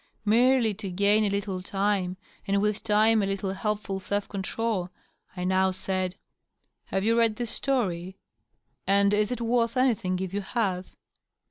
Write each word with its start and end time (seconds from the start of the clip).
Merely 0.25 0.73
to 0.73 0.89
gain 0.89 1.25
a 1.25 1.29
little 1.29 1.61
time, 1.61 2.17
and 2.47 2.59
with 2.59 2.83
time 2.83 3.21
a 3.21 3.27
little 3.27 3.53
helpful 3.53 3.99
self 3.99 4.27
control, 4.27 4.89
I 5.37 5.43
now 5.43 5.69
said, 5.69 6.15
—"Have 6.85 7.03
you 7.03 7.15
read 7.15 7.35
this 7.35 7.51
story? 7.51 8.17
And 8.87 9.13
is 9.13 9.31
it 9.31 9.41
worth 9.41 9.77
anything, 9.77 10.17
if 10.17 10.33
you 10.33 10.41
have 10.41 10.87